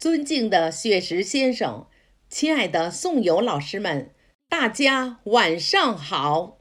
[0.00, 1.88] 尊敬的雪石先生，
[2.28, 4.12] 亲爱的宋友老师们，
[4.48, 6.58] 大家晚上好！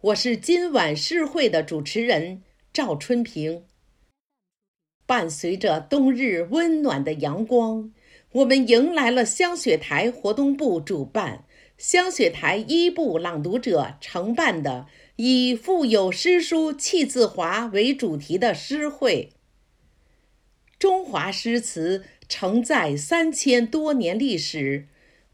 [0.00, 3.64] 我是今晚诗会的主持人赵春平。
[5.04, 7.92] 伴随着冬日温暖的阳光，
[8.34, 11.46] 我们迎来了香雪台活动部主办、
[11.76, 14.86] 香雪台一部朗读者承办的
[15.16, 19.32] 以“腹有诗书气自华”为主题的诗会。
[20.84, 24.86] 中华诗词承载三千多年历史，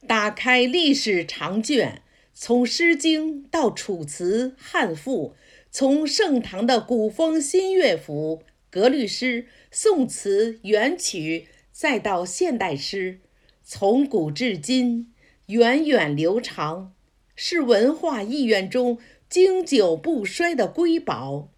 [0.06, 5.30] 打开历史长卷，从《诗经》到《楚辞》《汉赋》，
[5.68, 13.18] 从盛唐的古风新乐府、格律诗、宋词、元曲，再到现代诗，
[13.64, 15.12] 从古至今，
[15.46, 16.94] 源远流长，
[17.34, 21.48] 是文化意愿中经久不衰的瑰宝。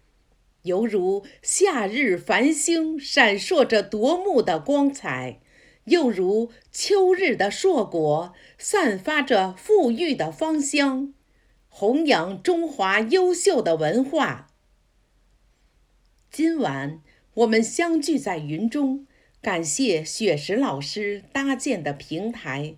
[0.63, 5.41] 犹如夏日繁星闪烁着夺目的光彩，
[5.85, 11.13] 又如秋日的硕果散发着馥郁的芳香，
[11.67, 14.47] 弘扬中华优秀的文化。
[16.31, 17.01] 今晚
[17.33, 19.05] 我们相聚在云中，
[19.41, 22.75] 感谢雪石老师搭建的平台。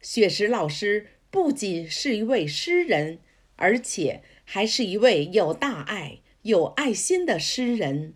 [0.00, 3.20] 雪石老师不仅是一位诗人，
[3.54, 6.18] 而且还是一位有大爱。
[6.42, 8.14] 有爱心的诗人，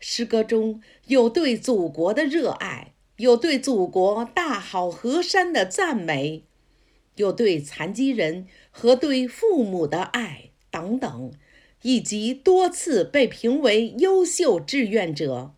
[0.00, 6.44] 诗歌中有对祖国的热爱，有对祖国大好河山的赞美，
[7.14, 11.32] 有对残疾人和对父母的爱等等，
[11.82, 15.54] 以及多次被评为优秀志愿者。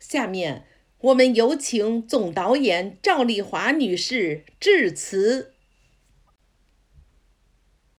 [0.00, 0.66] 下面，
[0.98, 5.51] 我们有请总导演赵丽华女士致辞。